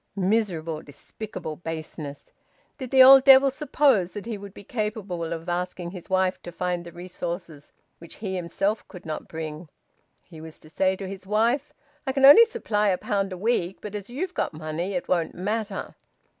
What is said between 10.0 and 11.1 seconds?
He was to say to